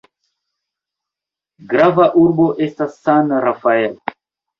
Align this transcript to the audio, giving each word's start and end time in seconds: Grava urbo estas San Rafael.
Grava 1.73 2.07
urbo 2.21 2.47
estas 2.69 2.97
San 3.03 3.35
Rafael. 3.45 3.93